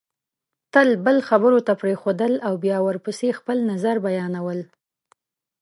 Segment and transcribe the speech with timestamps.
[0.73, 4.59] تل بل خبرو ته پرېښودل او بیا ورپسې خپل نظر بیانول